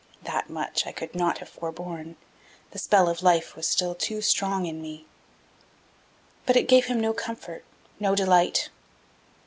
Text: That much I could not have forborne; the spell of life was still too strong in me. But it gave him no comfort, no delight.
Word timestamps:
That 0.23 0.49
much 0.49 0.87
I 0.87 0.91
could 0.93 1.13
not 1.13 1.37
have 1.37 1.49
forborne; 1.49 2.15
the 2.71 2.79
spell 2.79 3.07
of 3.07 3.21
life 3.21 3.55
was 3.55 3.67
still 3.67 3.93
too 3.93 4.19
strong 4.23 4.65
in 4.65 4.81
me. 4.81 5.05
But 6.47 6.55
it 6.55 6.67
gave 6.67 6.85
him 6.85 6.99
no 6.99 7.13
comfort, 7.13 7.63
no 7.99 8.15
delight. 8.15 8.71